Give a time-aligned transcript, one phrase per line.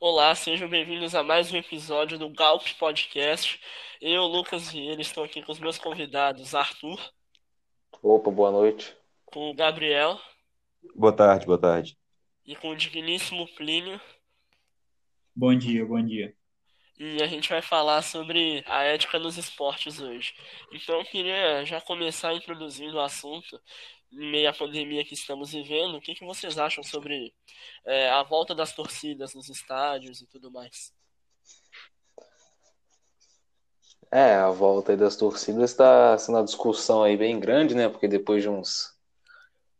[0.00, 3.60] Olá, sejam bem-vindos a mais um episódio do Galp Podcast.
[4.00, 6.98] Eu, Lucas e ele estou aqui com os meus convidados, Arthur,
[8.02, 8.96] Opa, boa noite.
[9.26, 10.18] com o Gabriel
[10.94, 11.98] Boa tarde, boa tarde.
[12.46, 14.00] e com o digníssimo Plínio.
[15.36, 16.34] Bom dia, bom dia.
[17.02, 20.34] E a gente vai falar sobre a ética nos esportes hoje.
[20.70, 23.58] Então eu queria já começar introduzindo o assunto,
[24.12, 25.96] em meio à pandemia que estamos vivendo.
[25.96, 27.32] O que que vocês acham sobre
[27.86, 30.92] é, a volta das torcidas nos estádios e tudo mais?
[34.10, 37.88] É, a volta das torcidas está sendo uma discussão aí bem grande, né?
[37.88, 38.94] Porque depois de uns,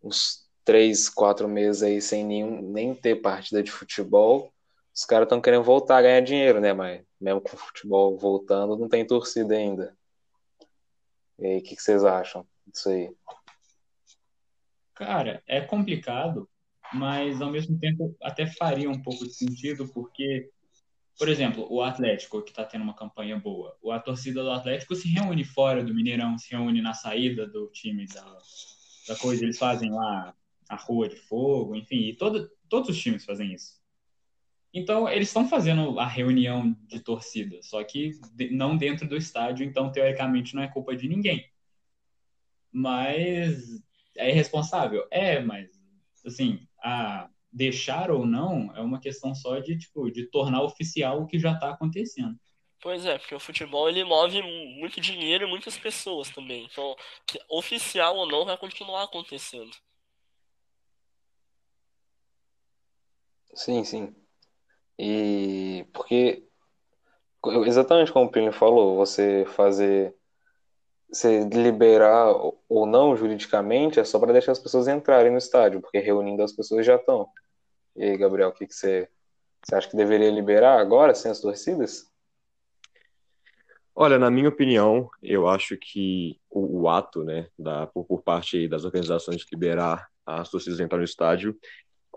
[0.03, 4.51] uns três, quatro meses aí sem nenhum, nem ter partida de futebol,
[4.95, 6.73] os caras estão querendo voltar a ganhar dinheiro, né?
[6.73, 9.97] Mas mesmo com o futebol voltando, não tem torcida ainda.
[11.39, 13.11] E aí, o que vocês acham disso aí?
[14.95, 16.49] Cara, é complicado,
[16.93, 20.51] mas ao mesmo tempo até faria um pouco de sentido, porque,
[21.19, 25.09] por exemplo, o Atlético, que está tendo uma campanha boa, a torcida do Atlético se
[25.09, 28.39] reúne fora do Mineirão, se reúne na saída do time da,
[29.09, 30.35] da coisa, eles fazem lá
[30.69, 33.80] a Rua de Fogo, enfim, e todo, todos os times fazem isso.
[34.73, 38.13] Então, eles estão fazendo a reunião de torcida, só que
[38.53, 41.45] não dentro do estádio, então, teoricamente, não é culpa de ninguém.
[42.73, 43.83] Mas
[44.17, 45.07] é irresponsável?
[45.11, 45.69] É, mas,
[46.25, 51.27] assim, a deixar ou não é uma questão só de, tipo, de tornar oficial o
[51.27, 52.39] que já está acontecendo.
[52.81, 54.41] Pois é, porque o futebol ele move
[54.79, 56.65] muito dinheiro e muitas pessoas também.
[56.71, 56.97] Então,
[57.51, 59.71] oficial ou não, vai continuar acontecendo.
[63.55, 64.15] Sim, sim.
[65.03, 66.47] E porque
[67.67, 70.15] exatamente como o Plínio falou, você fazer,
[71.11, 72.35] você liberar
[72.69, 76.53] ou não juridicamente é só para deixar as pessoas entrarem no estádio, porque reunindo as
[76.53, 77.27] pessoas já estão.
[77.97, 79.09] E aí, Gabriel, o que que você,
[79.65, 82.05] você acha que deveria liberar agora, sem as torcidas?
[83.95, 88.69] Olha, na minha opinião, eu acho que o, o ato, né, da, por, por parte
[88.69, 91.59] das organizações de liberar as torcidas entrar no estádio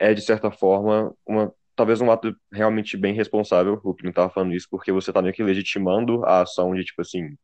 [0.01, 4.53] é, de certa forma, uma, talvez um ato realmente bem responsável, o não estava falando
[4.53, 7.35] isso, porque você está meio que legitimando a ação de, tipo assim,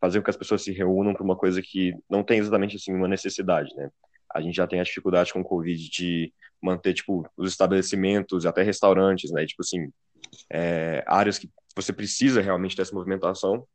[0.00, 2.92] fazer com que as pessoas se reúnam para uma coisa que não tem exatamente, assim,
[2.92, 3.90] uma necessidade, né?
[4.34, 8.62] A gente já tem a dificuldade com o Covid de manter, tipo, os estabelecimentos, até
[8.62, 9.46] restaurantes, né?
[9.46, 9.90] Tipo assim,
[10.50, 13.66] é, áreas que você precisa realmente dessa movimentação.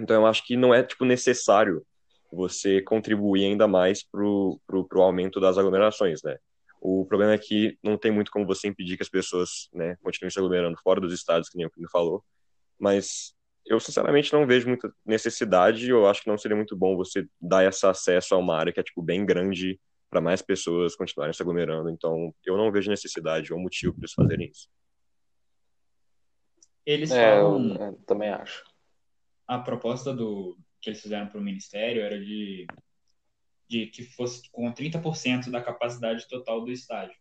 [0.00, 1.84] Então eu acho que não é tipo necessário
[2.32, 6.38] você contribuir ainda mais pro, pro aumento das aglomerações, né?
[6.84, 10.32] O problema é que não tem muito como você impedir que as pessoas, né, continuem
[10.32, 12.24] se aglomerando fora dos estados, que nem o Pino falou.
[12.76, 13.34] Mas
[13.64, 15.88] eu sinceramente não vejo muita necessidade.
[15.88, 18.80] Eu acho que não seria muito bom você dar esse acesso a uma área que
[18.80, 19.78] é tipo bem grande
[20.10, 21.88] para mais pessoas continuarem se aglomerando.
[21.88, 24.68] Então eu não vejo necessidade ou motivo para eles fazerem isso.
[26.84, 28.64] Eles É, eu, falam, eu também acho.
[29.46, 32.66] a proposta do que eles fizeram para o Ministério era de,
[33.72, 37.16] de que fosse com 30% da capacidade total do estádio.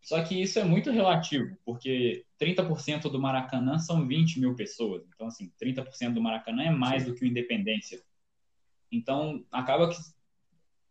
[0.00, 5.02] Só que isso é muito relativo, porque 30% do Maracanã são 20 mil pessoas.
[5.12, 8.00] Então, assim, 30% do Maracanã é mais do que o Independência.
[8.92, 9.96] Então, acaba que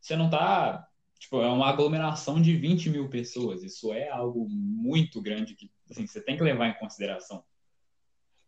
[0.01, 0.85] você não tá.
[1.17, 3.63] Tipo, é uma aglomeração de 20 mil pessoas.
[3.63, 7.45] Isso é algo muito grande que assim, você tem que levar em consideração.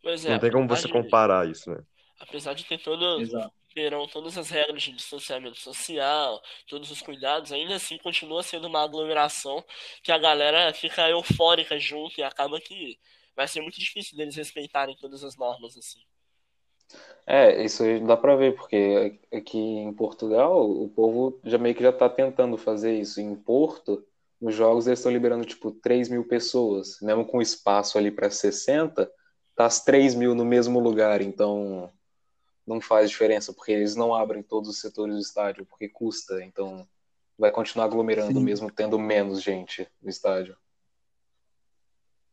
[0.03, 1.81] Pois é, Não tem como você de- comparar isso, né?
[2.19, 3.53] apesar de ter todo, Exato.
[3.77, 8.83] Terão todas as regras de distanciamento social, todos os cuidados, ainda assim continua sendo uma
[8.83, 9.63] aglomeração
[10.01, 12.97] que a galera fica eufórica junto e acaba que
[13.35, 15.99] vai ser muito difícil deles respeitarem todas as normas assim.
[17.27, 21.93] É, isso dá pra ver, porque aqui em Portugal o povo já meio que já
[21.93, 23.21] tá tentando fazer isso.
[23.21, 24.03] Em Porto,
[24.41, 29.07] nos jogos eles estão liberando tipo 3 mil pessoas, mesmo com espaço ali para 60,
[29.55, 31.91] tá as 3 mil no mesmo lugar, então
[32.67, 36.85] não faz diferença, porque eles não abrem todos os setores do estádio, porque custa, então
[37.37, 38.43] vai continuar aglomerando Sim.
[38.43, 40.57] mesmo tendo menos gente no estádio.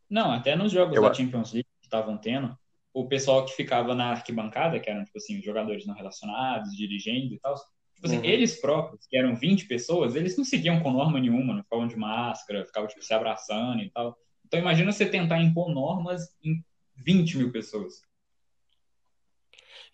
[0.09, 2.55] Não, até nos jogos Eu da Champions League que estavam tendo,
[2.93, 7.39] o pessoal que ficava na arquibancada, que eram, tipo assim, jogadores não relacionados, dirigentes e
[7.39, 7.55] tal,
[7.93, 8.25] tipo assim, Uhum.
[8.25, 11.95] eles próprios, que eram 20 pessoas, eles não seguiam com norma nenhuma, não ficavam de
[11.95, 14.17] máscara, ficavam, tipo, se abraçando e tal.
[14.45, 16.63] Então, imagina você tentar impor normas em
[16.95, 18.01] 20 mil pessoas.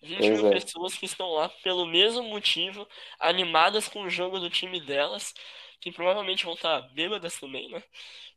[0.02, 0.52] 20 Pois mil é.
[0.52, 2.88] pessoas que estão lá pelo mesmo motivo,
[3.20, 5.34] animadas com o jogo do time delas,
[5.80, 7.84] que provavelmente vão estar bêbadas também, né?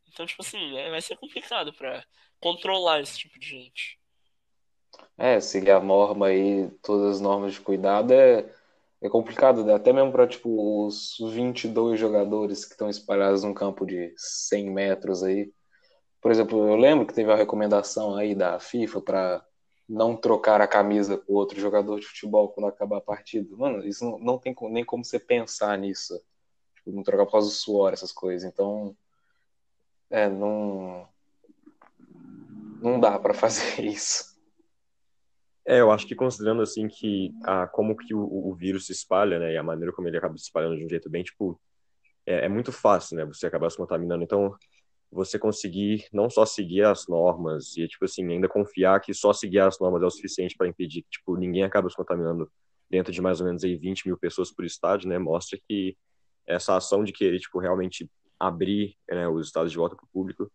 [0.07, 2.05] Então, tipo assim, é, vai ser complicado pra
[2.39, 3.99] controlar esse tipo de gente.
[5.17, 8.49] É, seguir a norma aí, todas as normas de cuidado é,
[9.01, 9.73] é complicado, né?
[9.73, 15.23] Até mesmo para tipo, os 22 jogadores que estão espalhados num campo de 100 metros
[15.23, 15.51] aí.
[16.21, 19.45] Por exemplo, eu lembro que teve a recomendação aí da FIFA para
[19.87, 23.55] não trocar a camisa com outro jogador de futebol quando acabar a partida.
[23.55, 26.19] Mano, isso não, não tem nem como você pensar nisso.
[26.75, 28.49] Tipo, não trocar por causa do suor, essas coisas.
[28.51, 28.95] Então,
[30.09, 31.07] é, não.
[32.81, 34.35] Não dá para fazer isso.
[35.67, 39.39] É, eu acho que considerando assim que a, como que o, o, vírus se espalha,
[39.39, 41.59] né, e a maneira como ele acaba se espalhando de um jeito bem, tipo,
[42.23, 44.23] é, é muito fácil, né, você acabar se contaminando.
[44.23, 44.55] Então,
[45.15, 49.59] você conseguir não só seguir as normas e tipo assim ainda confiar que só seguir
[49.59, 52.51] as normas é o suficiente para impedir que tipo ninguém acabe se contaminando
[52.89, 55.97] dentro de mais ou menos aí 20 mil pessoas por estádio, né, mostra que
[56.45, 58.09] essa ação de querer tipo realmente
[58.39, 60.51] abrir né, os estados de volta para o público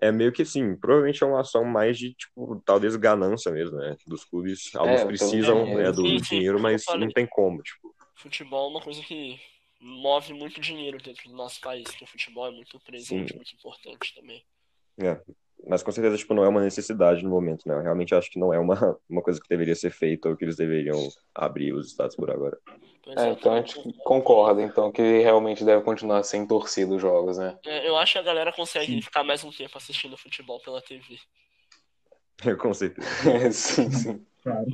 [0.00, 3.96] é meio que assim, provavelmente é uma ação mais de, tipo, talvez ganância mesmo, né?
[4.06, 4.74] Dos clubes.
[4.74, 7.94] Alguns é, precisam né, do sim, dinheiro, mas não tem como, tipo.
[8.14, 9.40] Futebol é uma coisa que
[9.80, 13.36] move muito dinheiro dentro do nosso país, porque o futebol é muito presente, Sim.
[13.36, 14.44] muito importante também.
[14.98, 15.20] É,
[15.66, 17.74] mas com certeza tipo, não é uma necessidade no momento, né?
[17.74, 18.74] Eu realmente acho que não é uma,
[19.08, 22.58] uma coisa que deveria ser feita ou que eles deveriam abrir os estados por agora.
[23.16, 27.56] É, então a gente concorda, então, que realmente deve continuar sem torcida os jogos, né?
[27.64, 29.02] É, eu acho que a galera consegue sim.
[29.02, 31.16] ficar mais um tempo assistindo futebol pela TV.
[32.58, 33.08] com certeza.
[33.52, 34.26] sim, sim.
[34.42, 34.66] Claro.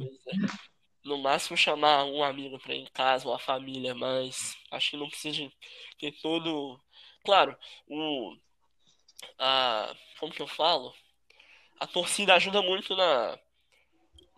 [1.05, 5.09] No máximo chamar um amigo para ir em casa, uma família, mas acho que não
[5.09, 5.51] precisa
[5.99, 6.81] ter todo.
[7.25, 7.57] Claro,
[7.89, 8.37] o.
[9.39, 9.95] A.
[10.19, 10.95] Como que eu falo?
[11.81, 13.39] A torcida ajuda muito na.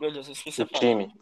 [0.00, 1.06] Meu Deus, eu esqueci a palavra.
[1.06, 1.14] time.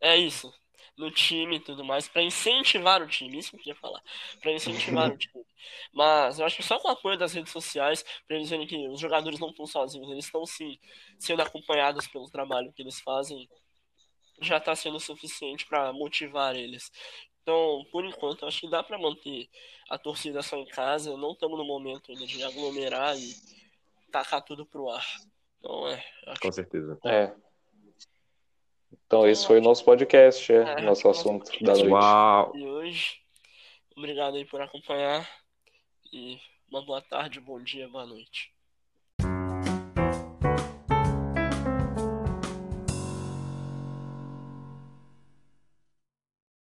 [0.00, 0.52] É isso.
[0.96, 4.02] No time e tudo mais, para incentivar o time, isso que eu queria falar.
[4.40, 5.44] Para incentivar o time.
[5.92, 8.88] Mas eu acho que só com o apoio das redes sociais, para eles verem que
[8.88, 10.78] os jogadores não estão sozinhos, eles estão sim
[11.18, 13.48] sendo acompanhados pelo trabalho que eles fazem
[14.40, 16.90] já está sendo suficiente para motivar eles.
[17.42, 19.48] Então, por enquanto, acho que dá para manter
[19.88, 21.16] a torcida só em casa.
[21.16, 23.34] Não estamos no momento ainda de aglomerar e
[24.10, 25.06] tacar tudo pro ar.
[25.58, 26.04] Então, é.
[26.40, 26.98] Com certeza.
[27.04, 27.32] É.
[29.06, 31.88] Então, esse foi o nosso podcast, é, é nosso assunto da noite.
[31.88, 32.56] Uau.
[32.56, 33.20] E hoje,
[33.96, 35.28] obrigado aí por acompanhar
[36.12, 36.38] e
[36.70, 38.52] uma boa tarde, bom dia, boa noite.